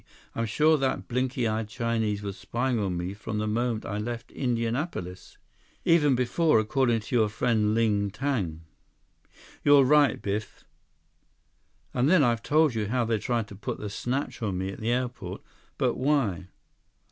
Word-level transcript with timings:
I'm 0.33 0.47
sure 0.47 0.79
that 0.79 1.07
blinky 1.07 1.47
eyed 1.47 1.67
Chinese 1.67 2.23
was 2.23 2.35
spying 2.35 2.79
on 2.79 2.97
me 2.97 3.13
from 3.13 3.37
the 3.37 3.45
moment 3.45 3.85
I 3.85 3.99
left 3.99 4.31
Indianapolis. 4.31 5.37
Even 5.85 6.15
before, 6.15 6.59
according 6.59 7.01
to 7.01 7.15
your 7.15 7.29
friend 7.29 7.75
Ling 7.75 8.09
Tang." 8.09 8.61
"You're 9.63 9.83
right, 9.85 10.19
Biff." 10.19 10.65
"And 11.93 12.09
then 12.09 12.23
I've 12.23 12.41
told 12.41 12.73
you 12.73 12.87
how 12.87 13.05
they 13.05 13.19
tried 13.19 13.47
to 13.49 13.55
put 13.55 13.77
the 13.77 13.91
snatch 13.91 14.41
on 14.41 14.57
me 14.57 14.69
at 14.71 14.79
the 14.79 14.89
airport. 14.91 15.43
But 15.77 15.95
why?" 15.97 16.47